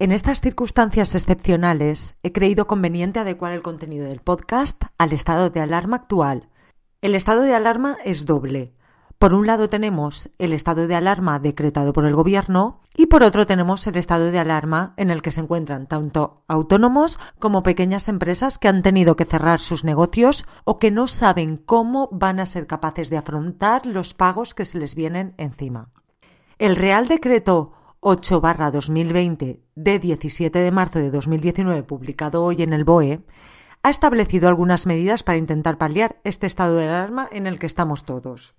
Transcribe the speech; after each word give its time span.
En 0.00 0.12
estas 0.12 0.40
circunstancias 0.40 1.16
excepcionales, 1.16 2.14
he 2.22 2.30
creído 2.30 2.68
conveniente 2.68 3.18
adecuar 3.18 3.52
el 3.52 3.62
contenido 3.62 4.06
del 4.06 4.20
podcast 4.20 4.84
al 4.96 5.12
estado 5.12 5.50
de 5.50 5.58
alarma 5.58 5.96
actual. 5.96 6.50
El 7.02 7.16
estado 7.16 7.42
de 7.42 7.52
alarma 7.52 7.96
es 8.04 8.24
doble. 8.24 8.74
Por 9.18 9.34
un 9.34 9.48
lado 9.48 9.68
tenemos 9.68 10.30
el 10.38 10.52
estado 10.52 10.86
de 10.86 10.94
alarma 10.94 11.40
decretado 11.40 11.92
por 11.92 12.06
el 12.06 12.14
Gobierno 12.14 12.80
y 12.96 13.06
por 13.06 13.24
otro 13.24 13.44
tenemos 13.44 13.84
el 13.88 13.96
estado 13.96 14.30
de 14.30 14.38
alarma 14.38 14.94
en 14.96 15.10
el 15.10 15.20
que 15.20 15.32
se 15.32 15.40
encuentran 15.40 15.88
tanto 15.88 16.44
autónomos 16.46 17.18
como 17.40 17.64
pequeñas 17.64 18.06
empresas 18.06 18.58
que 18.58 18.68
han 18.68 18.82
tenido 18.82 19.16
que 19.16 19.24
cerrar 19.24 19.58
sus 19.58 19.82
negocios 19.82 20.46
o 20.62 20.78
que 20.78 20.92
no 20.92 21.08
saben 21.08 21.56
cómo 21.56 22.08
van 22.12 22.38
a 22.38 22.46
ser 22.46 22.68
capaces 22.68 23.10
de 23.10 23.16
afrontar 23.16 23.84
los 23.84 24.14
pagos 24.14 24.54
que 24.54 24.64
se 24.64 24.78
les 24.78 24.94
vienen 24.94 25.34
encima. 25.38 25.90
El 26.58 26.76
Real 26.76 27.08
Decreto 27.08 27.72
8 28.00 28.40
2020 28.72 29.60
de 29.74 29.98
17 29.98 30.58
de 30.60 30.70
marzo 30.70 31.00
de 31.00 31.10
2019 31.10 31.82
publicado 31.82 32.44
hoy 32.44 32.62
en 32.62 32.72
el 32.72 32.84
BOE 32.84 33.24
ha 33.82 33.90
establecido 33.90 34.48
algunas 34.48 34.86
medidas 34.86 35.24
para 35.24 35.38
intentar 35.38 35.78
paliar 35.78 36.20
este 36.22 36.46
estado 36.46 36.76
de 36.76 36.84
alarma 36.84 37.28
en 37.32 37.48
el 37.48 37.58
que 37.58 37.66
estamos 37.66 38.04
todos. 38.04 38.54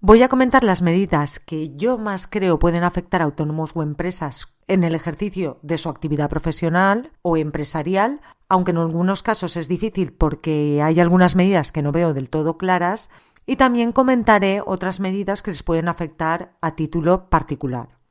Voy 0.00 0.22
a 0.22 0.28
comentar 0.28 0.64
las 0.64 0.82
medidas 0.82 1.38
que 1.38 1.76
yo 1.76 1.98
más 1.98 2.26
creo 2.26 2.58
pueden 2.58 2.82
afectar 2.82 3.22
a 3.22 3.26
autónomos 3.26 3.70
o 3.74 3.82
empresas 3.84 4.58
en 4.66 4.82
el 4.82 4.96
ejercicio 4.96 5.60
de 5.62 5.78
su 5.78 5.88
actividad 5.88 6.28
profesional 6.28 7.12
o 7.22 7.36
empresarial, 7.36 8.22
aunque 8.48 8.72
en 8.72 8.78
algunos 8.78 9.22
casos 9.22 9.56
es 9.56 9.68
difícil 9.68 10.12
porque 10.12 10.82
hay 10.82 10.98
algunas 10.98 11.36
medidas 11.36 11.70
que 11.70 11.82
no 11.82 11.92
veo 11.92 12.12
del 12.12 12.28
todo 12.28 12.58
claras, 12.58 13.08
y 13.46 13.54
también 13.54 13.92
comentaré 13.92 14.60
otras 14.66 14.98
medidas 14.98 15.42
que 15.42 15.52
les 15.52 15.62
pueden 15.62 15.88
afectar 15.88 16.56
a 16.60 16.74
título 16.74 17.30
particular. 17.30 18.03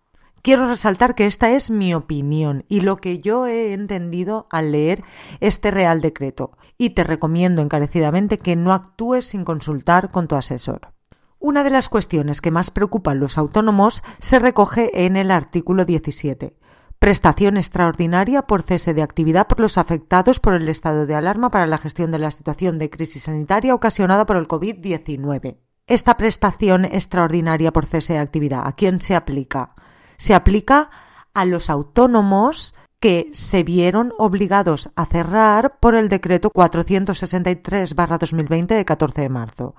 Quiero 0.44 0.68
resaltar 0.68 1.16
que 1.16 1.26
esta 1.26 1.52
es 1.52 1.72
mi 1.72 1.94
opinión 1.94 2.66
y 2.68 2.82
lo 2.82 2.98
que 2.98 3.20
yo 3.20 3.48
he 3.48 3.72
entendido 3.72 4.48
al 4.50 4.74
leer 4.74 5.02
este 5.40 5.72
Real 5.72 6.02
Decreto, 6.02 6.52
y 6.78 6.90
te 6.90 7.06
recomiendo 7.06 7.62
encarecidamente 7.62 8.38
que 8.38 8.58
no 8.58 8.74
actúes 8.74 9.24
sin 9.24 9.46
consultar 9.46 10.12
con 10.12 10.28
tu 10.28 10.36
asesor. 10.36 10.92
Una 11.40 11.64
de 11.64 11.70
las 11.70 11.88
cuestiones 11.88 12.42
que 12.42 12.52
más 12.52 12.72
preocupan 12.72 13.22
los 13.22 13.38
autónomos 13.38 14.04
se 14.20 14.38
recoge 14.38 15.06
en 15.06 15.16
el 15.16 15.32
artículo 15.32 15.86
17. 15.86 16.58
Prestación 17.00 17.56
extraordinaria 17.56 18.42
por 18.42 18.64
cese 18.64 18.94
de 18.94 19.02
actividad 19.02 19.48
por 19.48 19.62
los 19.62 19.78
afectados 19.78 20.42
por 20.42 20.56
el 20.56 20.68
estado 20.68 21.06
de 21.06 21.16
alarma 21.16 21.52
para 21.52 21.68
la 21.68 21.78
gestión 21.78 22.12
de 22.12 22.20
la 22.20 22.32
situación 22.32 22.80
de 22.80 22.90
crisis 22.90 23.24
sanitaria 23.24 23.74
ocasionada 23.74 24.26
por 24.26 24.36
el 24.36 24.50
COVID-19. 24.50 25.56
Esta 25.88 26.18
prestación 26.18 26.84
extraordinaria 26.84 27.72
por 27.72 27.86
cese 27.86 28.12
de 28.12 28.20
actividad, 28.20 28.68
¿a 28.68 28.74
quién 28.74 29.00
se 29.00 29.16
aplica? 29.16 29.76
Se 30.18 30.34
aplica 30.34 30.90
a 31.34 31.46
los 31.46 31.70
autónomos 31.70 32.74
que 33.00 33.30
se 33.34 33.64
vieron 33.64 34.14
obligados 34.18 34.90
a 34.96 35.06
cerrar 35.06 35.78
por 35.80 35.96
el 35.96 36.08
decreto 36.08 36.52
463-2020 36.52 38.68
de 38.68 38.86
14 38.86 39.22
de 39.22 39.30
marzo. 39.30 39.76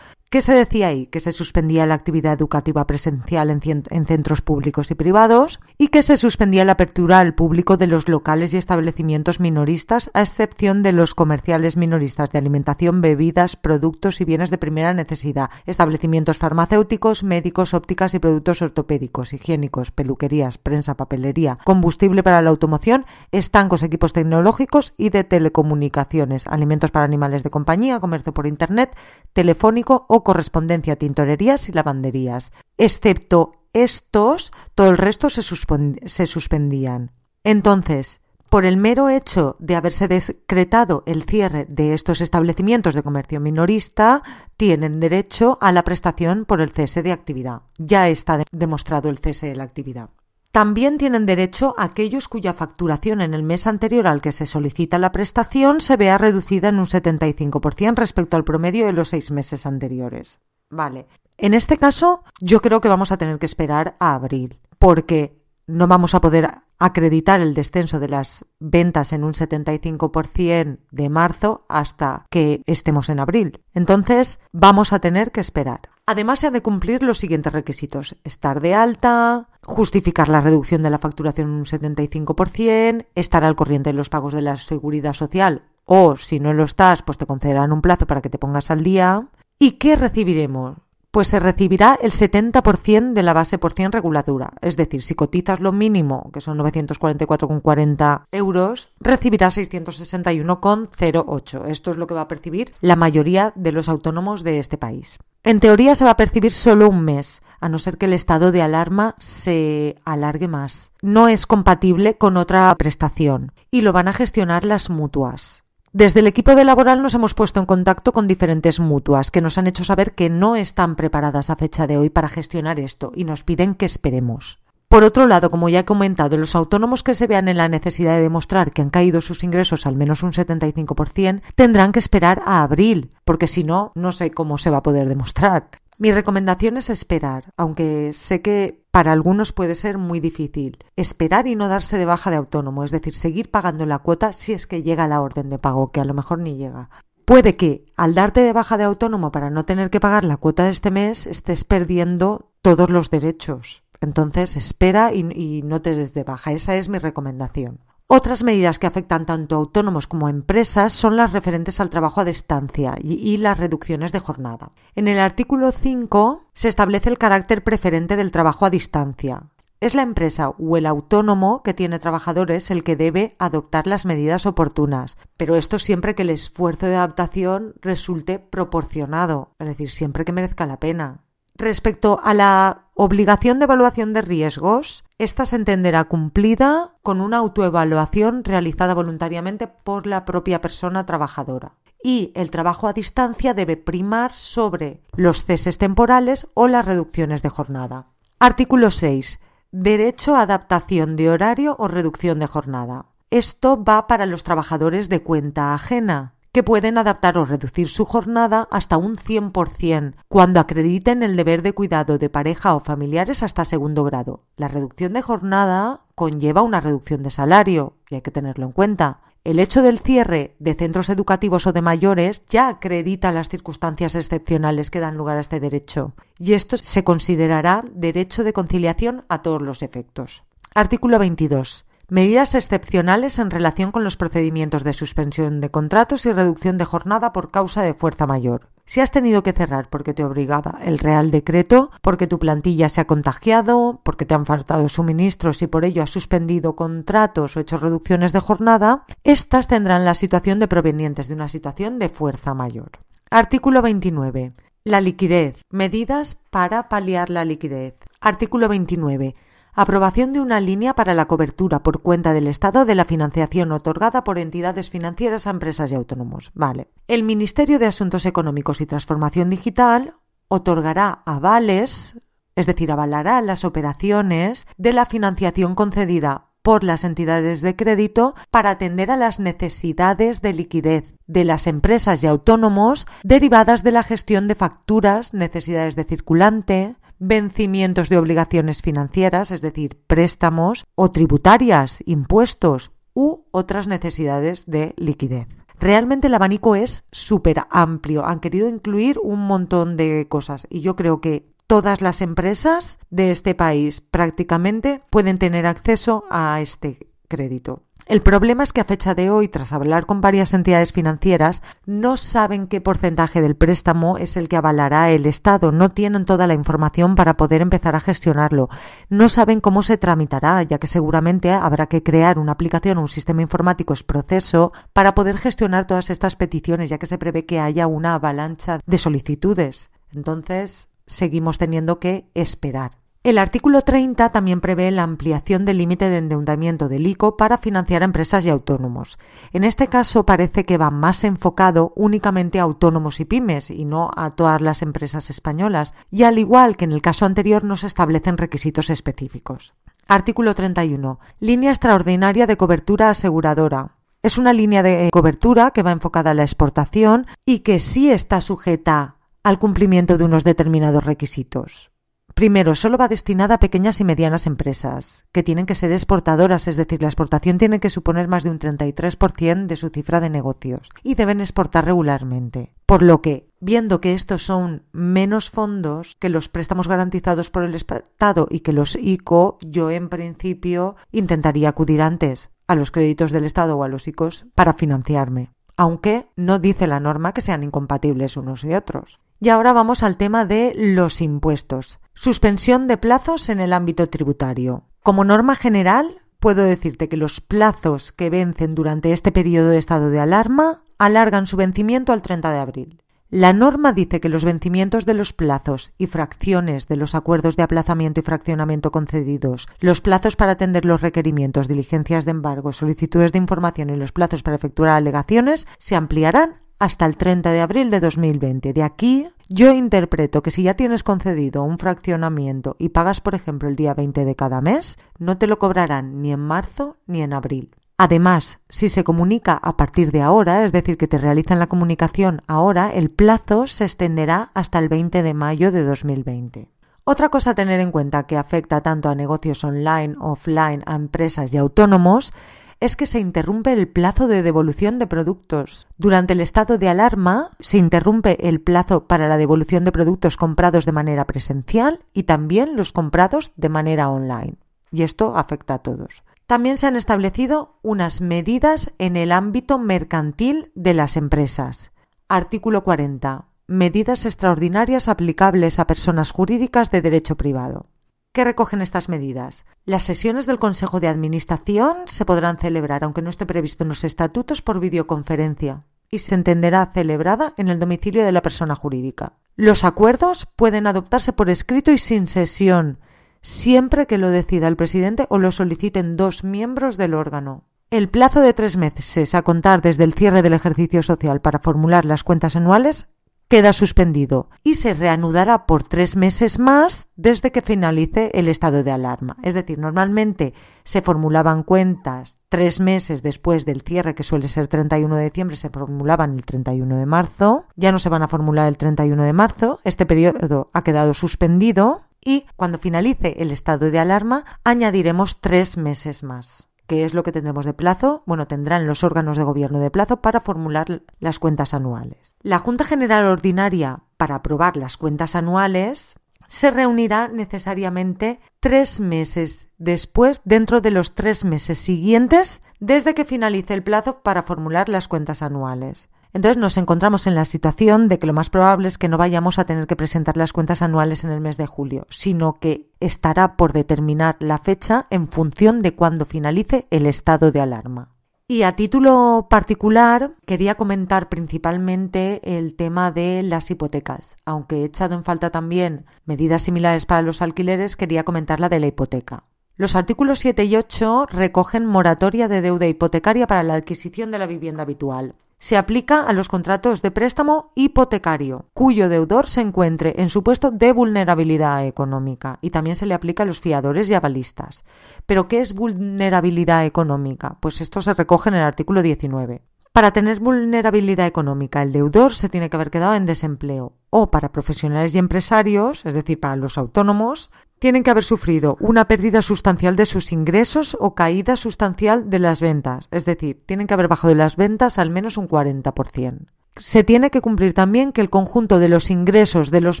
¿Qué 0.30 0.42
se 0.42 0.52
decía 0.52 0.88
ahí? 0.88 1.06
Que 1.06 1.20
se 1.20 1.32
suspendía 1.32 1.86
la 1.86 1.94
actividad 1.94 2.34
educativa 2.34 2.86
presencial 2.86 3.48
en, 3.48 4.04
centros 4.04 4.42
públicos 4.42 4.90
y 4.90 4.94
privados 4.94 5.58
y 5.78 5.88
que 5.88 6.02
se 6.02 6.18
suspendía 6.18 6.66
la 6.66 6.72
apertura 6.72 7.20
al 7.20 7.34
público 7.34 7.78
de 7.78 7.86
los 7.86 8.10
locales 8.10 8.52
y 8.52 8.58
establecimientos 8.58 9.40
minoristas, 9.40 10.10
a 10.12 10.20
excepción 10.20 10.82
de 10.82 10.92
los 10.92 11.14
comerciales 11.14 11.78
minoristas 11.78 12.28
de 12.28 12.36
alimentación, 12.36 13.00
bebidas, 13.00 13.56
productos 13.56 14.20
y 14.20 14.26
bienes 14.26 14.50
de 14.50 14.58
primera 14.58 14.92
necesidad, 14.92 15.48
establecimientos 15.64 16.36
farmacéuticos, 16.36 17.24
médicos, 17.24 17.72
ópticas 17.72 18.12
y 18.12 18.18
productos 18.18 18.60
ortopédicos, 18.60 19.32
higiénicos, 19.32 19.92
peluquerías, 19.92 20.58
prensa, 20.58 20.94
papelería, 20.94 21.56
combustible 21.64 22.22
para 22.22 22.42
la 22.42 22.50
automoción, 22.50 23.06
estancos, 23.32 23.82
equipos 23.82 24.12
tecnológicos 24.12 24.92
y 24.98 25.08
de 25.08 25.24
telecomunicaciones, 25.24 26.46
alimentos 26.48 26.90
para 26.90 27.06
animales 27.06 27.44
de 27.44 27.50
compañía, 27.50 27.98
comercio 27.98 28.34
por 28.34 28.46
Internet, 28.46 28.94
telefónico 29.32 30.04
o 30.06 30.17
correspondencia, 30.22 30.96
tintorerías 30.96 31.68
y 31.68 31.72
lavanderías. 31.72 32.52
Excepto 32.76 33.52
estos, 33.72 34.52
todo 34.74 34.90
el 34.90 34.98
resto 34.98 35.30
se, 35.30 35.42
se 35.42 36.26
suspendían. 36.26 37.12
Entonces, 37.44 38.20
por 38.48 38.64
el 38.64 38.78
mero 38.78 39.08
hecho 39.08 39.56
de 39.58 39.76
haberse 39.76 40.08
decretado 40.08 41.02
el 41.06 41.24
cierre 41.24 41.66
de 41.68 41.92
estos 41.92 42.20
establecimientos 42.20 42.94
de 42.94 43.02
comercio 43.02 43.40
minorista, 43.40 44.22
tienen 44.56 45.00
derecho 45.00 45.58
a 45.60 45.70
la 45.70 45.84
prestación 45.84 46.46
por 46.46 46.60
el 46.60 46.70
cese 46.70 47.02
de 47.02 47.12
actividad. 47.12 47.62
Ya 47.76 48.08
está 48.08 48.42
demostrado 48.50 49.10
el 49.10 49.18
cese 49.18 49.48
de 49.48 49.56
la 49.56 49.64
actividad. 49.64 50.10
También 50.52 50.98
tienen 50.98 51.26
derecho 51.26 51.74
aquellos 51.78 52.28
cuya 52.28 52.54
facturación 52.54 53.20
en 53.20 53.34
el 53.34 53.42
mes 53.42 53.66
anterior 53.66 54.06
al 54.06 54.20
que 54.20 54.32
se 54.32 54.46
solicita 54.46 54.98
la 54.98 55.12
prestación 55.12 55.80
se 55.80 55.96
vea 55.96 56.18
reducida 56.18 56.68
en 56.68 56.78
un 56.78 56.86
75% 56.86 57.94
respecto 57.96 58.36
al 58.36 58.44
promedio 58.44 58.86
de 58.86 58.92
los 58.92 59.10
seis 59.10 59.30
meses 59.30 59.66
anteriores. 59.66 60.38
Vale. 60.70 61.06
En 61.36 61.54
este 61.54 61.78
caso, 61.78 62.24
yo 62.40 62.60
creo 62.60 62.80
que 62.80 62.88
vamos 62.88 63.12
a 63.12 63.16
tener 63.16 63.38
que 63.38 63.46
esperar 63.46 63.96
a 64.00 64.14
abril, 64.14 64.58
porque 64.78 65.38
no 65.68 65.86
vamos 65.86 66.14
a 66.14 66.20
poder 66.20 66.50
acreditar 66.78 67.40
el 67.40 67.54
descenso 67.54 68.00
de 68.00 68.08
las 68.08 68.44
ventas 68.58 69.12
en 69.12 69.24
un 69.24 69.34
75% 69.34 70.78
de 70.90 71.08
marzo 71.08 71.64
hasta 71.68 72.24
que 72.30 72.62
estemos 72.66 73.08
en 73.08 73.20
abril. 73.20 73.60
Entonces, 73.74 74.40
vamos 74.52 74.92
a 74.92 74.98
tener 74.98 75.30
que 75.30 75.40
esperar. 75.40 75.80
Además, 76.06 76.38
se 76.38 76.46
ha 76.46 76.50
de 76.50 76.62
cumplir 76.62 77.02
los 77.02 77.18
siguientes 77.18 77.52
requisitos. 77.52 78.16
Estar 78.24 78.60
de 78.60 78.74
alta, 78.74 79.48
justificar 79.68 80.30
la 80.30 80.40
reducción 80.40 80.82
de 80.82 80.88
la 80.88 80.98
facturación 80.98 81.48
en 81.48 81.54
un 81.54 81.64
75%, 81.66 83.04
estar 83.14 83.44
al 83.44 83.54
corriente 83.54 83.90
de 83.90 83.94
los 83.94 84.08
pagos 84.08 84.32
de 84.32 84.40
la 84.40 84.56
seguridad 84.56 85.12
social 85.12 85.62
o, 85.84 86.16
si 86.16 86.40
no 86.40 86.54
lo 86.54 86.64
estás, 86.64 87.02
pues 87.02 87.18
te 87.18 87.26
concederán 87.26 87.72
un 87.72 87.82
plazo 87.82 88.06
para 88.06 88.22
que 88.22 88.30
te 88.30 88.38
pongas 88.38 88.70
al 88.70 88.82
día. 88.82 89.28
¿Y 89.58 89.72
qué 89.72 89.96
recibiremos? 89.96 90.78
Pues 91.10 91.28
se 91.28 91.40
recibirá 91.40 91.98
el 92.02 92.12
70% 92.12 93.12
de 93.12 93.22
la 93.22 93.32
base 93.32 93.58
por 93.58 93.72
cien 93.72 93.92
reguladura. 93.92 94.52
Es 94.60 94.76
decir, 94.76 95.02
si 95.02 95.14
cotizas 95.14 95.60
lo 95.60 95.72
mínimo, 95.72 96.30
que 96.32 96.40
son 96.40 96.58
944,40 96.58 98.26
euros, 98.32 98.90
recibirás 99.00 99.56
661,08. 99.56 101.66
Esto 101.66 101.90
es 101.90 101.96
lo 101.96 102.06
que 102.06 102.14
va 102.14 102.22
a 102.22 102.28
percibir 102.28 102.72
la 102.80 102.96
mayoría 102.96 103.52
de 103.56 103.72
los 103.72 103.88
autónomos 103.88 104.44
de 104.44 104.58
este 104.58 104.76
país. 104.76 105.18
En 105.44 105.60
teoría 105.60 105.94
se 105.94 106.04
va 106.04 106.10
a 106.10 106.16
percibir 106.16 106.52
solo 106.52 106.88
un 106.88 107.04
mes, 107.04 107.42
a 107.60 107.68
no 107.68 107.78
ser 107.78 107.96
que 107.96 108.06
el 108.06 108.12
estado 108.12 108.50
de 108.52 108.62
alarma 108.62 109.14
se 109.18 109.96
alargue 110.04 110.48
más. 110.48 110.92
No 111.00 111.28
es 111.28 111.46
compatible 111.46 112.18
con 112.18 112.36
otra 112.36 112.74
prestación 112.76 113.52
y 113.70 113.82
lo 113.82 113.92
van 113.92 114.08
a 114.08 114.12
gestionar 114.12 114.64
las 114.64 114.90
mutuas. 114.90 115.64
Desde 115.92 116.20
el 116.20 116.26
equipo 116.26 116.54
de 116.54 116.64
laboral 116.64 117.00
nos 117.00 117.14
hemos 117.14 117.32
puesto 117.32 117.60
en 117.60 117.66
contacto 117.66 118.12
con 118.12 118.26
diferentes 118.26 118.78
mutuas 118.78 119.30
que 119.30 119.40
nos 119.40 119.56
han 119.56 119.66
hecho 119.66 119.84
saber 119.84 120.14
que 120.14 120.28
no 120.28 120.54
están 120.54 120.96
preparadas 120.96 121.48
a 121.48 121.56
fecha 121.56 121.86
de 121.86 121.96
hoy 121.96 122.10
para 122.10 122.28
gestionar 122.28 122.78
esto 122.78 123.10
y 123.14 123.24
nos 123.24 123.42
piden 123.42 123.74
que 123.74 123.86
esperemos. 123.86 124.58
Por 124.88 125.02
otro 125.02 125.26
lado, 125.26 125.50
como 125.50 125.68
ya 125.68 125.80
he 125.80 125.84
comentado, 125.84 126.36
los 126.36 126.54
autónomos 126.54 127.02
que 127.02 127.14
se 127.14 127.26
vean 127.26 127.48
en 127.48 127.56
la 127.56 127.68
necesidad 127.68 128.16
de 128.16 128.22
demostrar 128.22 128.72
que 128.72 128.82
han 128.82 128.90
caído 128.90 129.20
sus 129.20 129.44
ingresos 129.44 129.86
al 129.86 129.96
menos 129.96 130.22
un 130.22 130.32
75% 130.32 131.42
tendrán 131.54 131.92
que 131.92 131.98
esperar 131.98 132.42
a 132.44 132.62
abril, 132.62 133.10
porque 133.24 133.46
si 133.46 133.64
no, 133.64 133.92
no 133.94 134.12
sé 134.12 134.30
cómo 134.30 134.56
se 134.58 134.70
va 134.70 134.78
a 134.78 134.82
poder 134.82 135.08
demostrar. 135.08 135.68
Mi 136.00 136.12
recomendación 136.12 136.76
es 136.76 136.90
esperar, 136.90 137.52
aunque 137.56 138.12
sé 138.12 138.40
que 138.40 138.84
para 138.92 139.10
algunos 139.10 139.52
puede 139.52 139.74
ser 139.74 139.98
muy 139.98 140.20
difícil. 140.20 140.78
Esperar 140.94 141.48
y 141.48 141.56
no 141.56 141.66
darse 141.66 141.98
de 141.98 142.04
baja 142.04 142.30
de 142.30 142.36
autónomo, 142.36 142.84
es 142.84 142.92
decir, 142.92 143.16
seguir 143.16 143.50
pagando 143.50 143.84
la 143.84 143.98
cuota 143.98 144.32
si 144.32 144.52
es 144.52 144.68
que 144.68 144.84
llega 144.84 145.08
la 145.08 145.20
orden 145.20 145.50
de 145.50 145.58
pago, 145.58 145.90
que 145.90 146.00
a 146.00 146.04
lo 146.04 146.14
mejor 146.14 146.38
ni 146.38 146.56
llega. 146.56 146.88
Puede 147.24 147.56
que 147.56 147.92
al 147.96 148.14
darte 148.14 148.42
de 148.42 148.52
baja 148.52 148.76
de 148.76 148.84
autónomo 148.84 149.32
para 149.32 149.50
no 149.50 149.64
tener 149.64 149.90
que 149.90 149.98
pagar 149.98 150.24
la 150.24 150.36
cuota 150.36 150.64
de 150.64 150.70
este 150.70 150.92
mes 150.92 151.26
estés 151.26 151.64
perdiendo 151.64 152.52
todos 152.62 152.90
los 152.90 153.10
derechos. 153.10 153.82
Entonces 154.00 154.56
espera 154.56 155.12
y, 155.12 155.26
y 155.34 155.62
no 155.62 155.82
te 155.82 155.96
des 155.96 156.14
de 156.14 156.22
baja. 156.22 156.52
Esa 156.52 156.76
es 156.76 156.88
mi 156.88 156.98
recomendación. 156.98 157.80
Otras 158.10 158.42
medidas 158.42 158.78
que 158.78 158.86
afectan 158.86 159.26
tanto 159.26 159.54
a 159.54 159.58
autónomos 159.58 160.06
como 160.06 160.26
a 160.26 160.30
empresas 160.30 160.94
son 160.94 161.18
las 161.18 161.30
referentes 161.34 161.78
al 161.78 161.90
trabajo 161.90 162.22
a 162.22 162.24
distancia 162.24 162.94
y, 162.98 163.36
las 163.36 163.58
reducciones 163.58 164.12
de 164.12 164.18
jornada. 164.18 164.72
En 164.94 165.08
el 165.08 165.18
artículo 165.18 165.72
5 165.72 166.46
se 166.54 166.68
establece 166.68 167.10
el 167.10 167.18
carácter 167.18 167.62
preferente 167.62 168.16
del 168.16 168.32
trabajo 168.32 168.64
a 168.64 168.70
distancia. 168.70 169.42
es 169.80 169.94
la 169.94 170.02
empresa 170.02 170.48
o 170.48 170.78
el 170.78 170.86
autónomo 170.86 171.62
que 171.62 171.74
tiene 171.74 171.98
trabajadores 171.98 172.70
el 172.70 172.82
que 172.82 172.96
debe 172.96 173.36
adoptar 173.38 173.86
las 173.86 174.06
medidas 174.06 174.46
oportunas, 174.46 175.18
pero 175.36 175.54
esto 175.54 175.78
siempre 175.78 176.14
que 176.14 176.22
el 176.22 176.30
esfuerzo 176.30 176.86
de 176.86 176.96
adaptación 176.96 177.74
resulte 177.82 178.38
proporcionado, 178.38 179.50
es 179.58 179.68
decir, 179.68 179.90
siempre 179.90 180.24
que 180.24 180.32
merezca 180.32 180.64
la 180.64 180.80
pena. 180.80 181.27
Respecto 181.58 182.20
a 182.22 182.34
la 182.34 182.84
obligación 182.94 183.58
de 183.58 183.64
evaluación 183.64 184.12
de 184.12 184.22
riesgos, 184.22 185.04
esta 185.18 185.44
se 185.44 185.56
entenderá 185.56 186.04
cumplida 186.04 186.92
con 187.02 187.20
una 187.20 187.38
autoevaluación 187.38 188.44
realizada 188.44 188.94
voluntariamente 188.94 189.66
por 189.66 190.06
la 190.06 190.24
propia 190.24 190.60
persona 190.60 191.04
trabajadora. 191.04 191.72
Y 192.00 192.30
el 192.36 192.52
trabajo 192.52 192.86
a 192.86 192.92
distancia 192.92 193.54
debe 193.54 193.76
primar 193.76 194.34
sobre 194.34 195.02
los 195.16 195.44
ceses 195.44 195.78
temporales 195.78 196.46
o 196.54 196.68
las 196.68 196.84
reducciones 196.84 197.42
de 197.42 197.48
jornada. 197.48 198.06
Artículo 198.38 198.92
6. 198.92 199.40
Derecho 199.72 200.36
a 200.36 200.42
adaptación 200.42 201.16
de 201.16 201.28
horario 201.28 201.74
o 201.80 201.88
reducción 201.88 202.38
de 202.38 202.46
jornada. 202.46 203.06
Esto 203.30 203.82
va 203.82 204.06
para 204.06 204.26
los 204.26 204.44
trabajadores 204.44 205.08
de 205.08 205.24
cuenta 205.24 205.74
ajena, 205.74 206.34
pueden 206.62 206.98
adaptar 206.98 207.38
o 207.38 207.44
reducir 207.44 207.88
su 207.88 208.04
jornada 208.04 208.68
hasta 208.70 208.96
un 208.96 209.16
100% 209.16 210.14
cuando 210.28 210.60
acrediten 210.60 211.22
el 211.22 211.36
deber 211.36 211.62
de 211.62 211.72
cuidado 211.72 212.18
de 212.18 212.30
pareja 212.30 212.74
o 212.74 212.80
familiares 212.80 213.42
hasta 213.42 213.64
segundo 213.64 214.04
grado. 214.04 214.44
La 214.56 214.68
reducción 214.68 215.12
de 215.12 215.22
jornada 215.22 216.00
conlleva 216.14 216.62
una 216.62 216.80
reducción 216.80 217.22
de 217.22 217.30
salario 217.30 217.96
y 218.10 218.16
hay 218.16 218.22
que 218.22 218.30
tenerlo 218.30 218.66
en 218.66 218.72
cuenta. 218.72 219.20
El 219.44 219.60
hecho 219.60 219.82
del 219.82 219.98
cierre 219.98 220.56
de 220.58 220.74
centros 220.74 221.08
educativos 221.08 221.66
o 221.66 221.72
de 221.72 221.80
mayores 221.80 222.42
ya 222.46 222.68
acredita 222.68 223.32
las 223.32 223.48
circunstancias 223.48 224.14
excepcionales 224.14 224.90
que 224.90 225.00
dan 225.00 225.16
lugar 225.16 225.38
a 225.38 225.40
este 225.40 225.60
derecho 225.60 226.14
y 226.38 226.52
esto 226.52 226.76
se 226.76 227.04
considerará 227.04 227.82
derecho 227.92 228.44
de 228.44 228.52
conciliación 228.52 229.24
a 229.28 229.42
todos 229.42 229.62
los 229.62 229.82
efectos. 229.82 230.44
Artículo 230.74 231.18
22. 231.18 231.87
Medidas 232.10 232.54
excepcionales 232.54 233.38
en 233.38 233.50
relación 233.50 233.92
con 233.92 234.02
los 234.02 234.16
procedimientos 234.16 234.82
de 234.82 234.94
suspensión 234.94 235.60
de 235.60 235.70
contratos 235.70 236.24
y 236.24 236.32
reducción 236.32 236.78
de 236.78 236.86
jornada 236.86 237.34
por 237.34 237.50
causa 237.50 237.82
de 237.82 237.92
fuerza 237.92 238.26
mayor. 238.26 238.70
Si 238.86 239.00
has 239.00 239.10
tenido 239.10 239.42
que 239.42 239.52
cerrar 239.52 239.90
porque 239.90 240.14
te 240.14 240.24
obligaba 240.24 240.78
el 240.82 240.98
Real 240.98 241.30
Decreto, 241.30 241.90
porque 242.00 242.26
tu 242.26 242.38
plantilla 242.38 242.88
se 242.88 243.02
ha 243.02 243.06
contagiado, 243.06 244.00
porque 244.04 244.24
te 244.24 244.34
han 244.34 244.46
faltado 244.46 244.88
suministros 244.88 245.60
y 245.60 245.66
por 245.66 245.84
ello 245.84 246.02
has 246.02 246.08
suspendido 246.08 246.76
contratos 246.76 247.54
o 247.54 247.60
hecho 247.60 247.76
reducciones 247.76 248.32
de 248.32 248.40
jornada, 248.40 249.04
estas 249.22 249.68
tendrán 249.68 250.06
la 250.06 250.14
situación 250.14 250.60
de 250.60 250.68
provenientes 250.68 251.28
de 251.28 251.34
una 251.34 251.48
situación 251.48 251.98
de 251.98 252.08
fuerza 252.08 252.54
mayor. 252.54 252.92
Artículo 253.28 253.82
29. 253.82 254.54
La 254.84 255.02
liquidez. 255.02 255.62
Medidas 255.68 256.38
para 256.48 256.88
paliar 256.88 257.28
la 257.28 257.44
liquidez. 257.44 257.96
Artículo 258.22 258.70
29. 258.70 259.34
Aprobación 259.80 260.32
de 260.32 260.40
una 260.40 260.58
línea 260.58 260.96
para 260.96 261.14
la 261.14 261.26
cobertura 261.26 261.84
por 261.84 262.02
cuenta 262.02 262.32
del 262.32 262.48
Estado 262.48 262.84
de 262.84 262.96
la 262.96 263.04
financiación 263.04 263.70
otorgada 263.70 264.24
por 264.24 264.36
entidades 264.36 264.90
financieras 264.90 265.46
a 265.46 265.50
empresas 265.50 265.92
y 265.92 265.94
autónomos. 265.94 266.50
Vale. 266.56 266.88
El 267.06 267.22
Ministerio 267.22 267.78
de 267.78 267.86
Asuntos 267.86 268.26
Económicos 268.26 268.80
y 268.80 268.86
Transformación 268.86 269.50
Digital 269.50 270.14
otorgará 270.48 271.22
avales, 271.26 272.18
es 272.56 272.66
decir, 272.66 272.90
avalará 272.90 273.40
las 273.40 273.64
operaciones 273.64 274.66
de 274.78 274.92
la 274.92 275.06
financiación 275.06 275.76
concedida 275.76 276.48
por 276.62 276.82
las 276.82 277.04
entidades 277.04 277.62
de 277.62 277.76
crédito 277.76 278.34
para 278.50 278.70
atender 278.70 279.12
a 279.12 279.16
las 279.16 279.38
necesidades 279.38 280.42
de 280.42 280.54
liquidez 280.54 281.14
de 281.28 281.44
las 281.44 281.68
empresas 281.68 282.24
y 282.24 282.26
autónomos 282.26 283.06
derivadas 283.22 283.84
de 283.84 283.92
la 283.92 284.02
gestión 284.02 284.48
de 284.48 284.56
facturas, 284.56 285.34
necesidades 285.34 285.94
de 285.94 286.02
circulante, 286.02 286.96
vencimientos 287.18 288.08
de 288.08 288.18
obligaciones 288.18 288.82
financieras, 288.82 289.50
es 289.50 289.60
decir, 289.60 290.00
préstamos, 290.06 290.84
o 290.94 291.10
tributarias, 291.10 292.02
impuestos 292.06 292.92
u 293.14 293.44
otras 293.50 293.88
necesidades 293.88 294.66
de 294.66 294.94
liquidez. 294.96 295.48
Realmente 295.80 296.26
el 296.26 296.34
abanico 296.34 296.74
es 296.74 297.04
súper 297.12 297.64
amplio. 297.70 298.24
Han 298.26 298.40
querido 298.40 298.68
incluir 298.68 299.18
un 299.22 299.46
montón 299.46 299.96
de 299.96 300.26
cosas 300.28 300.66
y 300.70 300.80
yo 300.80 300.96
creo 300.96 301.20
que 301.20 301.52
todas 301.66 302.00
las 302.00 302.22
empresas 302.22 302.98
de 303.10 303.30
este 303.30 303.54
país 303.54 304.00
prácticamente 304.00 305.02
pueden 305.10 305.38
tener 305.38 305.66
acceso 305.66 306.24
a 306.30 306.60
este 306.60 307.08
crédito. 307.28 307.82
El 308.08 308.22
problema 308.22 308.62
es 308.62 308.72
que 308.72 308.80
a 308.80 308.84
fecha 308.84 309.14
de 309.14 309.28
hoy, 309.28 309.48
tras 309.48 309.74
hablar 309.74 310.06
con 310.06 310.22
varias 310.22 310.54
entidades 310.54 310.94
financieras, 310.94 311.62
no 311.84 312.16
saben 312.16 312.66
qué 312.66 312.80
porcentaje 312.80 313.42
del 313.42 313.54
préstamo 313.54 314.16
es 314.16 314.38
el 314.38 314.48
que 314.48 314.56
avalará 314.56 315.10
el 315.10 315.26
Estado, 315.26 315.72
no 315.72 315.90
tienen 315.90 316.24
toda 316.24 316.46
la 316.46 316.54
información 316.54 317.14
para 317.14 317.34
poder 317.34 317.60
empezar 317.60 317.94
a 317.96 318.00
gestionarlo, 318.00 318.70
no 319.10 319.28
saben 319.28 319.60
cómo 319.60 319.82
se 319.82 319.98
tramitará, 319.98 320.62
ya 320.62 320.78
que 320.78 320.86
seguramente 320.86 321.50
habrá 321.50 321.86
que 321.88 322.02
crear 322.02 322.38
una 322.38 322.52
aplicación 322.52 322.96
o 322.96 323.02
un 323.02 323.08
sistema 323.08 323.42
informático 323.42 323.92
es 323.92 324.02
proceso 324.04 324.72
para 324.94 325.14
poder 325.14 325.36
gestionar 325.36 325.86
todas 325.86 326.08
estas 326.08 326.34
peticiones, 326.34 326.88
ya 326.88 326.96
que 326.96 327.04
se 327.04 327.18
prevé 327.18 327.44
que 327.44 327.60
haya 327.60 327.86
una 327.86 328.14
avalancha 328.14 328.80
de 328.86 328.96
solicitudes. 328.96 329.90
Entonces, 330.14 330.88
seguimos 331.04 331.58
teniendo 331.58 332.00
que 332.00 332.24
esperar. 332.32 332.97
El 333.24 333.38
artículo 333.38 333.82
30 333.82 334.30
también 334.30 334.60
prevé 334.60 334.90
la 334.92 335.02
ampliación 335.02 335.64
del 335.64 335.78
límite 335.78 336.08
de 336.08 336.18
endeudamiento 336.18 336.88
del 336.88 337.06
ICO 337.06 337.36
para 337.36 337.58
financiar 337.58 338.02
a 338.02 338.04
empresas 338.04 338.46
y 338.46 338.50
autónomos. 338.50 339.18
En 339.52 339.64
este 339.64 339.88
caso 339.88 340.24
parece 340.24 340.64
que 340.64 340.78
va 340.78 340.90
más 340.90 341.24
enfocado 341.24 341.92
únicamente 341.96 342.60
a 342.60 342.62
autónomos 342.62 343.18
y 343.18 343.24
pymes 343.24 343.70
y 343.70 343.84
no 343.84 344.10
a 344.16 344.30
todas 344.30 344.62
las 344.62 344.82
empresas 344.82 345.30
españolas, 345.30 345.94
y 346.12 346.22
al 346.22 346.38
igual 346.38 346.76
que 346.76 346.84
en 346.84 346.92
el 346.92 347.02
caso 347.02 347.26
anterior 347.26 347.64
no 347.64 347.74
se 347.74 347.88
establecen 347.88 348.38
requisitos 348.38 348.88
específicos. 348.88 349.74
Artículo 350.06 350.54
31. 350.54 351.18
Línea 351.40 351.70
extraordinaria 351.70 352.46
de 352.46 352.56
cobertura 352.56 353.10
aseguradora. 353.10 353.96
Es 354.22 354.38
una 354.38 354.52
línea 354.52 354.84
de 354.84 355.10
cobertura 355.12 355.72
que 355.72 355.82
va 355.82 355.90
enfocada 355.90 356.30
a 356.30 356.34
la 356.34 356.44
exportación 356.44 357.26
y 357.44 357.60
que 357.60 357.80
sí 357.80 358.10
está 358.10 358.40
sujeta 358.40 359.16
al 359.42 359.58
cumplimiento 359.58 360.18
de 360.18 360.24
unos 360.24 360.44
determinados 360.44 361.04
requisitos. 361.04 361.90
Primero, 362.38 362.76
solo 362.76 362.98
va 362.98 363.08
destinada 363.08 363.56
a 363.56 363.58
pequeñas 363.58 364.00
y 364.00 364.04
medianas 364.04 364.46
empresas, 364.46 365.26
que 365.32 365.42
tienen 365.42 365.66
que 365.66 365.74
ser 365.74 365.90
exportadoras, 365.90 366.68
es 366.68 366.76
decir, 366.76 367.02
la 367.02 367.08
exportación 367.08 367.58
tiene 367.58 367.80
que 367.80 367.90
suponer 367.90 368.28
más 368.28 368.44
de 368.44 368.50
un 368.50 368.60
33% 368.60 369.66
de 369.66 369.74
su 369.74 369.88
cifra 369.88 370.20
de 370.20 370.30
negocios 370.30 370.88
y 371.02 371.16
deben 371.16 371.40
exportar 371.40 371.86
regularmente. 371.86 372.76
Por 372.86 373.02
lo 373.02 373.22
que, 373.22 373.50
viendo 373.58 374.00
que 374.00 374.14
estos 374.14 374.44
son 374.44 374.84
menos 374.92 375.50
fondos 375.50 376.14
que 376.20 376.28
los 376.28 376.48
préstamos 376.48 376.86
garantizados 376.86 377.50
por 377.50 377.64
el 377.64 377.74
Estado 377.74 378.46
y 378.48 378.60
que 378.60 378.72
los 378.72 378.94
ICO, 378.94 379.58
yo 379.60 379.90
en 379.90 380.08
principio 380.08 380.94
intentaría 381.10 381.70
acudir 381.70 382.00
antes 382.02 382.52
a 382.68 382.76
los 382.76 382.92
créditos 382.92 383.32
del 383.32 383.46
Estado 383.46 383.76
o 383.76 383.82
a 383.82 383.88
los 383.88 384.06
ICOs 384.06 384.46
para 384.54 384.74
financiarme, 384.74 385.50
aunque 385.76 386.28
no 386.36 386.60
dice 386.60 386.86
la 386.86 387.00
norma 387.00 387.32
que 387.32 387.40
sean 387.40 387.64
incompatibles 387.64 388.36
unos 388.36 388.62
y 388.62 388.74
otros. 388.74 389.18
Y 389.40 389.50
ahora 389.50 389.72
vamos 389.72 390.02
al 390.02 390.16
tema 390.16 390.44
de 390.44 390.72
los 390.76 391.20
impuestos. 391.20 392.00
Suspensión 392.12 392.88
de 392.88 392.96
plazos 392.96 393.48
en 393.48 393.60
el 393.60 393.72
ámbito 393.72 394.08
tributario. 394.08 394.84
Como 395.04 395.24
norma 395.24 395.54
general, 395.54 396.22
puedo 396.40 396.64
decirte 396.64 397.08
que 397.08 397.16
los 397.16 397.40
plazos 397.40 398.10
que 398.10 398.30
vencen 398.30 398.74
durante 398.74 399.12
este 399.12 399.30
periodo 399.30 399.68
de 399.68 399.78
estado 399.78 400.10
de 400.10 400.18
alarma 400.18 400.82
alargan 400.98 401.46
su 401.46 401.56
vencimiento 401.56 402.12
al 402.12 402.22
30 402.22 402.50
de 402.50 402.58
abril. 402.58 403.02
La 403.30 403.52
norma 403.52 403.92
dice 403.92 404.20
que 404.20 404.30
los 404.30 404.44
vencimientos 404.44 405.04
de 405.04 405.12
los 405.14 405.34
plazos 405.34 405.92
y 405.98 406.06
fracciones 406.06 406.88
de 406.88 406.96
los 406.96 407.14
acuerdos 407.14 407.56
de 407.56 407.62
aplazamiento 407.62 408.20
y 408.20 408.22
fraccionamiento 408.22 408.90
concedidos, 408.90 409.68
los 409.80 410.00
plazos 410.00 410.34
para 410.34 410.52
atender 410.52 410.86
los 410.86 411.02
requerimientos, 411.02 411.68
diligencias 411.68 412.24
de 412.24 412.30
embargo, 412.30 412.72
solicitudes 412.72 413.32
de 413.32 413.38
información 413.38 413.90
y 413.90 413.96
los 413.96 414.12
plazos 414.12 414.42
para 414.42 414.56
efectuar 414.56 414.90
alegaciones 414.90 415.68
se 415.76 415.94
ampliarán 415.94 416.54
hasta 416.78 417.06
el 417.06 417.16
30 417.16 417.50
de 417.50 417.60
abril 417.60 417.90
de 417.90 418.00
2020. 418.00 418.72
De 418.72 418.82
aquí 418.82 419.28
yo 419.48 419.72
interpreto 419.72 420.42
que 420.42 420.50
si 420.50 420.62
ya 420.62 420.74
tienes 420.74 421.02
concedido 421.02 421.62
un 421.62 421.78
fraccionamiento 421.78 422.76
y 422.78 422.90
pagas, 422.90 423.20
por 423.20 423.34
ejemplo, 423.34 423.68
el 423.68 423.76
día 423.76 423.94
20 423.94 424.24
de 424.24 424.36
cada 424.36 424.60
mes, 424.60 424.98
no 425.18 425.38
te 425.38 425.46
lo 425.46 425.58
cobrarán 425.58 426.20
ni 426.20 426.32
en 426.32 426.40
marzo 426.40 426.96
ni 427.06 427.22
en 427.22 427.32
abril. 427.32 427.70
Además, 427.96 428.60
si 428.68 428.88
se 428.88 429.02
comunica 429.02 429.54
a 429.54 429.76
partir 429.76 430.12
de 430.12 430.22
ahora, 430.22 430.64
es 430.64 430.70
decir, 430.70 430.96
que 430.96 431.08
te 431.08 431.18
realizan 431.18 431.58
la 431.58 431.66
comunicación 431.66 432.42
ahora, 432.46 432.90
el 432.90 433.10
plazo 433.10 433.66
se 433.66 433.84
extenderá 433.84 434.50
hasta 434.54 434.78
el 434.78 434.88
20 434.88 435.22
de 435.24 435.34
mayo 435.34 435.72
de 435.72 435.82
2020. 435.82 436.68
Otra 437.02 437.30
cosa 437.30 437.50
a 437.50 437.54
tener 437.54 437.80
en 437.80 437.90
cuenta 437.90 438.24
que 438.24 438.36
afecta 438.36 438.82
tanto 438.82 439.08
a 439.08 439.14
negocios 439.14 439.64
online, 439.64 440.14
offline, 440.20 440.82
a 440.84 440.94
empresas 440.94 441.52
y 441.52 441.56
autónomos 441.56 442.32
es 442.80 442.96
que 442.96 443.06
se 443.06 443.18
interrumpe 443.18 443.72
el 443.72 443.88
plazo 443.88 444.28
de 444.28 444.42
devolución 444.42 444.98
de 444.98 445.06
productos. 445.06 445.88
Durante 445.96 446.34
el 446.34 446.40
estado 446.40 446.78
de 446.78 446.88
alarma 446.88 447.50
se 447.58 447.78
interrumpe 447.78 448.48
el 448.48 448.60
plazo 448.60 449.06
para 449.06 449.28
la 449.28 449.36
devolución 449.36 449.84
de 449.84 449.92
productos 449.92 450.36
comprados 450.36 450.86
de 450.86 450.92
manera 450.92 451.26
presencial 451.26 452.04
y 452.12 452.24
también 452.24 452.76
los 452.76 452.92
comprados 452.92 453.52
de 453.56 453.68
manera 453.68 454.08
online. 454.08 454.56
Y 454.92 455.02
esto 455.02 455.36
afecta 455.36 455.74
a 455.74 455.78
todos. 455.80 456.22
También 456.46 456.78
se 456.78 456.86
han 456.86 456.96
establecido 456.96 457.78
unas 457.82 458.20
medidas 458.20 458.92
en 458.98 459.16
el 459.16 459.32
ámbito 459.32 459.78
mercantil 459.78 460.72
de 460.74 460.94
las 460.94 461.16
empresas. 461.16 461.92
Artículo 462.28 462.84
40. 462.84 463.46
Medidas 463.66 464.24
extraordinarias 464.24 465.08
aplicables 465.08 465.78
a 465.78 465.86
personas 465.86 466.30
jurídicas 466.30 466.90
de 466.90 467.02
derecho 467.02 467.36
privado. 467.36 467.86
¿Qué 468.32 468.44
recogen 468.44 468.82
estas 468.82 469.08
medidas? 469.08 469.64
Las 469.84 470.04
sesiones 470.04 470.46
del 470.46 470.58
Consejo 470.58 471.00
de 471.00 471.08
Administración 471.08 471.96
se 472.06 472.24
podrán 472.24 472.58
celebrar, 472.58 473.04
aunque 473.04 473.22
no 473.22 473.30
esté 473.30 473.46
previsto 473.46 473.84
en 473.84 473.88
los 473.88 474.04
estatutos, 474.04 474.62
por 474.62 474.80
videoconferencia 474.80 475.84
y 476.10 476.18
se 476.18 476.34
entenderá 476.34 476.86
celebrada 476.86 477.52
en 477.56 477.68
el 477.68 477.78
domicilio 477.78 478.24
de 478.24 478.32
la 478.32 478.42
persona 478.42 478.74
jurídica. 478.74 479.34
Los 479.56 479.84
acuerdos 479.84 480.46
pueden 480.56 480.86
adoptarse 480.86 481.32
por 481.32 481.50
escrito 481.50 481.90
y 481.90 481.98
sin 481.98 482.28
sesión, 482.28 482.98
siempre 483.42 484.06
que 484.06 484.18
lo 484.18 484.30
decida 484.30 484.68
el 484.68 484.76
presidente 484.76 485.26
o 485.28 485.38
lo 485.38 485.50
soliciten 485.50 486.12
dos 486.12 486.44
miembros 486.44 486.96
del 486.96 487.14
órgano. 487.14 487.64
El 487.90 488.08
plazo 488.08 488.40
de 488.40 488.52
tres 488.52 488.76
meses 488.76 489.34
a 489.34 489.42
contar 489.42 489.80
desde 489.80 490.04
el 490.04 490.14
cierre 490.14 490.42
del 490.42 490.52
ejercicio 490.52 491.02
social 491.02 491.40
para 491.40 491.58
formular 491.58 492.04
las 492.04 492.22
cuentas 492.22 492.54
anuales 492.54 493.08
queda 493.48 493.72
suspendido 493.72 494.50
y 494.62 494.74
se 494.74 494.94
reanudará 494.94 495.66
por 495.66 495.82
tres 495.82 496.16
meses 496.16 496.58
más 496.58 497.08
desde 497.16 497.50
que 497.50 497.62
finalice 497.62 498.30
el 498.34 498.48
estado 498.48 498.84
de 498.84 498.92
alarma. 498.92 499.36
Es 499.42 499.54
decir, 499.54 499.78
normalmente 499.78 500.52
se 500.84 501.02
formulaban 501.02 501.62
cuentas 501.62 502.36
tres 502.48 502.78
meses 502.78 503.22
después 503.22 503.64
del 503.64 503.82
cierre, 503.82 504.14
que 504.14 504.22
suele 504.22 504.48
ser 504.48 504.68
31 504.68 505.16
de 505.16 505.24
diciembre, 505.24 505.56
se 505.56 505.70
formulaban 505.70 506.34
el 506.34 506.44
31 506.44 506.96
de 506.96 507.06
marzo. 507.06 507.64
Ya 507.76 507.90
no 507.90 507.98
se 507.98 508.10
van 508.10 508.22
a 508.22 508.28
formular 508.28 508.68
el 508.68 508.76
31 508.76 509.22
de 509.24 509.32
marzo. 509.32 509.80
Este 509.84 510.06
periodo 510.06 510.70
ha 510.72 510.82
quedado 510.82 511.14
suspendido 511.14 512.02
y 512.22 512.46
cuando 512.56 512.78
finalice 512.78 513.36
el 513.38 513.50
estado 513.50 513.90
de 513.90 513.98
alarma 513.98 514.44
añadiremos 514.64 515.40
tres 515.40 515.76
meses 515.76 516.22
más. 516.22 516.68
¿Qué 516.88 517.04
es 517.04 517.12
lo 517.12 517.22
que 517.22 517.32
tendremos 517.32 517.66
de 517.66 517.74
plazo? 517.74 518.22
Bueno, 518.24 518.46
tendrán 518.46 518.86
los 518.86 519.04
órganos 519.04 519.36
de 519.36 519.44
gobierno 519.44 519.78
de 519.78 519.90
plazo 519.90 520.22
para 520.22 520.40
formular 520.40 521.02
las 521.20 521.38
cuentas 521.38 521.74
anuales. 521.74 522.34
La 522.40 522.58
Junta 522.58 522.84
General 522.84 523.26
Ordinaria 523.26 524.00
para 524.16 524.36
aprobar 524.36 524.78
las 524.78 524.96
cuentas 524.96 525.36
anuales 525.36 526.16
se 526.46 526.70
reunirá 526.70 527.28
necesariamente 527.28 528.40
tres 528.58 529.00
meses 529.00 529.68
después, 529.76 530.40
dentro 530.46 530.80
de 530.80 530.90
los 530.90 531.14
tres 531.14 531.44
meses 531.44 531.78
siguientes, 531.78 532.62
desde 532.80 533.12
que 533.12 533.26
finalice 533.26 533.74
el 533.74 533.82
plazo 533.82 534.22
para 534.22 534.42
formular 534.42 534.88
las 534.88 535.08
cuentas 535.08 535.42
anuales. 535.42 536.08
Entonces 536.32 536.58
nos 536.58 536.76
encontramos 536.76 537.26
en 537.26 537.34
la 537.34 537.44
situación 537.44 538.08
de 538.08 538.18
que 538.18 538.26
lo 538.26 538.32
más 538.32 538.50
probable 538.50 538.88
es 538.88 538.98
que 538.98 539.08
no 539.08 539.16
vayamos 539.16 539.58
a 539.58 539.64
tener 539.64 539.86
que 539.86 539.96
presentar 539.96 540.36
las 540.36 540.52
cuentas 540.52 540.82
anuales 540.82 541.24
en 541.24 541.30
el 541.30 541.40
mes 541.40 541.56
de 541.56 541.66
julio, 541.66 542.06
sino 542.10 542.58
que 542.60 542.90
estará 543.00 543.56
por 543.56 543.72
determinar 543.72 544.36
la 544.40 544.58
fecha 544.58 545.06
en 545.10 545.28
función 545.28 545.80
de 545.80 545.94
cuando 545.94 546.26
finalice 546.26 546.86
el 546.90 547.06
estado 547.06 547.50
de 547.50 547.60
alarma. 547.60 548.10
Y 548.50 548.62
a 548.62 548.72
título 548.76 549.46
particular 549.50 550.32
quería 550.46 550.74
comentar 550.76 551.28
principalmente 551.28 552.40
el 552.56 552.76
tema 552.76 553.10
de 553.10 553.42
las 553.42 553.70
hipotecas. 553.70 554.36
Aunque 554.46 554.76
he 554.76 554.84
echado 554.84 555.14
en 555.14 555.24
falta 555.24 555.50
también 555.50 556.06
medidas 556.24 556.62
similares 556.62 557.04
para 557.04 557.20
los 557.20 557.42
alquileres, 557.42 557.96
quería 557.96 558.24
comentar 558.24 558.58
la 558.58 558.70
de 558.70 558.80
la 558.80 558.86
hipoteca. 558.86 559.44
Los 559.76 559.96
artículos 559.96 560.38
7 560.38 560.64
y 560.64 560.76
8 560.76 561.26
recogen 561.30 561.84
moratoria 561.84 562.48
de 562.48 562.62
deuda 562.62 562.86
hipotecaria 562.86 563.46
para 563.46 563.62
la 563.62 563.74
adquisición 563.74 564.30
de 564.30 564.38
la 564.38 564.46
vivienda 564.46 564.82
habitual 564.82 565.34
se 565.58 565.76
aplica 565.76 566.22
a 566.22 566.32
los 566.32 566.48
contratos 566.48 567.02
de 567.02 567.10
préstamo 567.10 567.70
hipotecario, 567.74 568.66
cuyo 568.74 569.08
deudor 569.08 569.48
se 569.48 569.60
encuentre 569.60 570.14
en 570.18 570.30
supuesto 570.30 570.70
de 570.70 570.92
vulnerabilidad 570.92 571.86
económica 571.86 572.58
y 572.62 572.70
también 572.70 572.96
se 572.96 573.06
le 573.06 573.14
aplica 573.14 573.42
a 573.42 573.46
los 573.46 573.60
fiadores 573.60 574.08
y 574.08 574.14
avalistas. 574.14 574.84
¿Pero 575.26 575.48
qué 575.48 575.60
es 575.60 575.74
vulnerabilidad 575.74 576.84
económica? 576.84 577.56
Pues 577.60 577.80
esto 577.80 578.00
se 578.00 578.14
recoge 578.14 578.50
en 578.50 578.56
el 578.56 578.62
artículo 578.62 579.02
19. 579.02 579.62
Para 579.98 580.12
tener 580.12 580.38
vulnerabilidad 580.38 581.26
económica, 581.26 581.82
el 581.82 581.90
deudor 581.90 582.32
se 582.32 582.48
tiene 582.48 582.70
que 582.70 582.76
haber 582.76 582.92
quedado 582.92 583.16
en 583.16 583.26
desempleo 583.26 583.94
o 584.10 584.30
para 584.30 584.52
profesionales 584.52 585.12
y 585.12 585.18
empresarios, 585.18 586.06
es 586.06 586.14
decir, 586.14 586.38
para 586.38 586.54
los 586.54 586.78
autónomos, 586.78 587.50
tienen 587.80 588.04
que 588.04 588.10
haber 588.12 588.22
sufrido 588.22 588.76
una 588.78 589.08
pérdida 589.08 589.42
sustancial 589.42 589.96
de 589.96 590.06
sus 590.06 590.30
ingresos 590.30 590.96
o 591.00 591.16
caída 591.16 591.56
sustancial 591.56 592.30
de 592.30 592.38
las 592.38 592.60
ventas, 592.60 593.08
es 593.10 593.24
decir, 593.24 593.60
tienen 593.66 593.88
que 593.88 593.94
haber 593.94 594.06
bajado 594.06 594.28
de 594.28 594.36
las 594.36 594.54
ventas 594.54 595.00
al 595.00 595.10
menos 595.10 595.36
un 595.36 595.48
40%. 595.48 596.46
Se 596.78 597.02
tiene 597.02 597.30
que 597.30 597.40
cumplir 597.40 597.74
también 597.74 598.12
que 598.12 598.20
el 598.20 598.30
conjunto 598.30 598.78
de 598.78 598.88
los 598.88 599.10
ingresos 599.10 599.72
de 599.72 599.80
los 599.80 600.00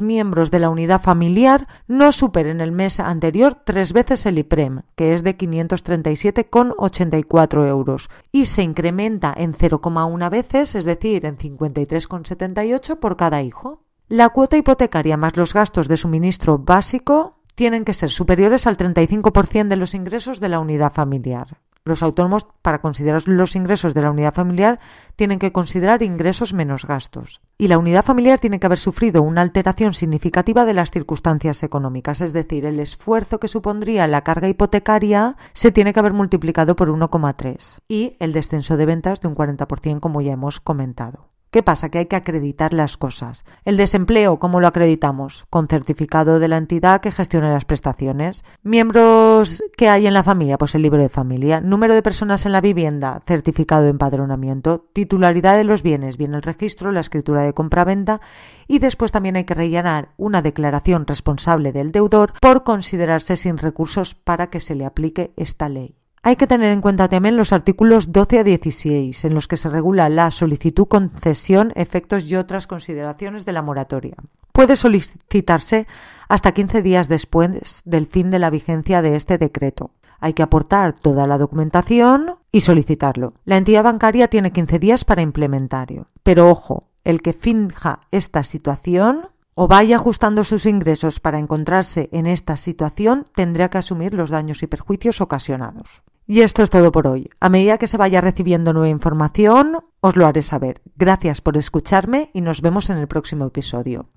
miembros 0.00 0.52
de 0.52 0.60
la 0.60 0.70
unidad 0.70 1.02
familiar 1.02 1.66
no 1.88 2.12
superen 2.12 2.60
el 2.60 2.70
mes 2.70 3.00
anterior 3.00 3.56
tres 3.64 3.92
veces 3.92 4.26
el 4.26 4.38
IPREM, 4.38 4.82
que 4.94 5.12
es 5.12 5.24
de 5.24 5.36
537,84 5.36 7.68
euros, 7.68 8.08
y 8.30 8.44
se 8.46 8.62
incrementa 8.62 9.34
en 9.36 9.54
0,1 9.54 10.30
veces, 10.30 10.76
es 10.76 10.84
decir, 10.84 11.26
en 11.26 11.36
53,78 11.36 12.98
por 12.98 13.16
cada 13.16 13.42
hijo. 13.42 13.82
La 14.08 14.28
cuota 14.28 14.56
hipotecaria 14.56 15.16
más 15.16 15.36
los 15.36 15.52
gastos 15.52 15.88
de 15.88 15.96
suministro 15.96 16.58
básico 16.58 17.40
tienen 17.56 17.84
que 17.84 17.92
ser 17.92 18.10
superiores 18.10 18.68
al 18.68 18.76
35% 18.76 19.66
de 19.66 19.76
los 19.76 19.94
ingresos 19.94 20.38
de 20.38 20.48
la 20.48 20.60
unidad 20.60 20.92
familiar. 20.92 21.58
Los 21.84 22.02
autónomos, 22.02 22.46
para 22.62 22.80
considerar 22.80 23.22
los 23.26 23.56
ingresos 23.56 23.94
de 23.94 24.02
la 24.02 24.10
unidad 24.10 24.34
familiar, 24.34 24.78
tienen 25.16 25.38
que 25.38 25.52
considerar 25.52 26.02
ingresos 26.02 26.52
menos 26.52 26.84
gastos. 26.84 27.40
Y 27.56 27.68
la 27.68 27.78
unidad 27.78 28.04
familiar 28.04 28.38
tiene 28.38 28.60
que 28.60 28.66
haber 28.66 28.78
sufrido 28.78 29.22
una 29.22 29.40
alteración 29.40 29.94
significativa 29.94 30.64
de 30.64 30.74
las 30.74 30.90
circunstancias 30.90 31.62
económicas, 31.62 32.20
es 32.20 32.32
decir, 32.32 32.66
el 32.66 32.80
esfuerzo 32.80 33.40
que 33.40 33.48
supondría 33.48 34.06
la 34.06 34.22
carga 34.22 34.48
hipotecaria 34.48 35.36
se 35.54 35.72
tiene 35.72 35.92
que 35.92 36.00
haber 36.00 36.12
multiplicado 36.12 36.76
por 36.76 36.88
1,3 36.88 37.78
y 37.88 38.16
el 38.20 38.32
descenso 38.32 38.76
de 38.76 38.86
ventas 38.86 39.20
de 39.20 39.28
un 39.28 39.34
40%, 39.34 40.00
como 40.00 40.20
ya 40.20 40.32
hemos 40.32 40.60
comentado. 40.60 41.37
¿Qué 41.50 41.62
pasa? 41.62 41.88
Que 41.88 41.98
hay 41.98 42.06
que 42.06 42.16
acreditar 42.16 42.74
las 42.74 42.98
cosas. 42.98 43.46
El 43.64 43.78
desempleo, 43.78 44.38
¿cómo 44.38 44.60
lo 44.60 44.66
acreditamos? 44.66 45.46
Con 45.48 45.66
certificado 45.66 46.38
de 46.38 46.48
la 46.48 46.58
entidad 46.58 47.00
que 47.00 47.10
gestiona 47.10 47.52
las 47.52 47.64
prestaciones. 47.64 48.44
Miembros 48.62 49.62
que 49.76 49.88
hay 49.88 50.06
en 50.06 50.12
la 50.12 50.22
familia, 50.22 50.58
pues 50.58 50.74
el 50.74 50.82
libro 50.82 51.00
de 51.00 51.08
familia. 51.08 51.62
Número 51.62 51.94
de 51.94 52.02
personas 52.02 52.44
en 52.44 52.52
la 52.52 52.60
vivienda, 52.60 53.22
certificado 53.26 53.84
de 53.84 53.90
empadronamiento. 53.90 54.90
Titularidad 54.92 55.56
de 55.56 55.64
los 55.64 55.82
bienes, 55.82 56.18
viene 56.18 56.36
el 56.36 56.42
registro, 56.42 56.92
la 56.92 57.00
escritura 57.00 57.42
de 57.42 57.54
compraventa. 57.54 58.20
Y 58.66 58.78
después 58.78 59.10
también 59.10 59.36
hay 59.36 59.44
que 59.44 59.54
rellenar 59.54 60.10
una 60.18 60.42
declaración 60.42 61.06
responsable 61.06 61.72
del 61.72 61.92
deudor 61.92 62.34
por 62.42 62.62
considerarse 62.62 63.36
sin 63.36 63.56
recursos 63.56 64.14
para 64.14 64.50
que 64.50 64.60
se 64.60 64.74
le 64.74 64.84
aplique 64.84 65.32
esta 65.36 65.70
ley. 65.70 65.98
Hay 66.22 66.36
que 66.36 66.46
tener 66.46 66.72
en 66.72 66.80
cuenta 66.80 67.08
también 67.08 67.36
los 67.36 67.52
artículos 67.52 68.12
12 68.12 68.40
a 68.40 68.44
16, 68.44 69.24
en 69.24 69.34
los 69.34 69.48
que 69.48 69.56
se 69.56 69.68
regula 69.68 70.08
la 70.08 70.30
solicitud, 70.30 70.86
concesión, 70.86 71.72
efectos 71.76 72.24
y 72.26 72.36
otras 72.36 72.66
consideraciones 72.66 73.44
de 73.44 73.52
la 73.52 73.62
moratoria. 73.62 74.16
Puede 74.52 74.76
solicitarse 74.76 75.86
hasta 76.28 76.52
15 76.52 76.82
días 76.82 77.08
después 77.08 77.82
del 77.84 78.06
fin 78.06 78.30
de 78.30 78.40
la 78.40 78.50
vigencia 78.50 79.02
de 79.02 79.14
este 79.14 79.38
decreto. 79.38 79.92
Hay 80.20 80.32
que 80.32 80.42
aportar 80.42 80.94
toda 80.94 81.28
la 81.28 81.38
documentación 81.38 82.34
y 82.50 82.62
solicitarlo. 82.62 83.34
La 83.44 83.56
entidad 83.56 83.84
bancaria 83.84 84.26
tiene 84.28 84.50
15 84.50 84.80
días 84.80 85.04
para 85.04 85.22
implementarlo. 85.22 86.08
Pero 86.24 86.50
ojo, 86.50 86.88
el 87.04 87.22
que 87.22 87.32
finja 87.32 88.00
esta 88.10 88.42
situación 88.42 89.28
o 89.54 89.66
vaya 89.66 89.96
ajustando 89.96 90.44
sus 90.44 90.66
ingresos 90.66 91.20
para 91.20 91.38
encontrarse 91.38 92.08
en 92.12 92.26
esta 92.26 92.56
situación 92.56 93.26
tendrá 93.34 93.70
que 93.70 93.78
asumir 93.78 94.14
los 94.14 94.30
daños 94.30 94.62
y 94.62 94.66
perjuicios 94.66 95.20
ocasionados. 95.20 96.02
Y 96.30 96.42
esto 96.42 96.62
es 96.62 96.68
todo 96.68 96.92
por 96.92 97.06
hoy. 97.06 97.30
A 97.40 97.48
medida 97.48 97.78
que 97.78 97.86
se 97.86 97.96
vaya 97.96 98.20
recibiendo 98.20 98.74
nueva 98.74 98.90
información, 98.90 99.78
os 100.00 100.14
lo 100.14 100.26
haré 100.26 100.42
saber. 100.42 100.82
Gracias 100.94 101.40
por 101.40 101.56
escucharme 101.56 102.28
y 102.34 102.42
nos 102.42 102.60
vemos 102.60 102.90
en 102.90 102.98
el 102.98 103.08
próximo 103.08 103.46
episodio. 103.46 104.10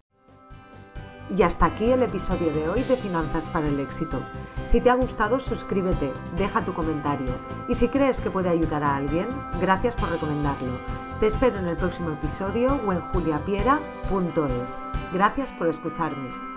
Y 1.34 1.42
hasta 1.44 1.68
aquí 1.68 1.90
el 1.90 2.04
episodio 2.04 2.52
de 2.52 2.68
hoy 2.68 2.84
de 2.84 2.98
Finanzas 2.98 3.48
para 3.48 3.70
el 3.70 3.80
Éxito. 3.80 4.20
Si 4.70 4.82
te 4.82 4.90
ha 4.90 4.96
gustado, 4.96 5.40
suscríbete, 5.40 6.12
deja 6.36 6.66
tu 6.66 6.74
comentario 6.74 7.32
y 7.70 7.76
si 7.76 7.88
crees 7.88 8.20
que 8.20 8.30
puede 8.30 8.50
ayudar 8.50 8.84
a 8.84 8.98
alguien, 8.98 9.28
gracias 9.62 9.96
por 9.96 10.12
recomendarlo. 10.12 10.74
Te 11.22 11.28
espero 11.28 11.60
en 11.60 11.68
el 11.68 11.78
próximo 11.78 12.10
episodio 12.10 12.78
o 12.86 12.92
en 12.92 13.00
juliapiera.es. 13.00 15.14
Gracias 15.14 15.54
por 15.54 15.70
escucharme. 15.70 16.51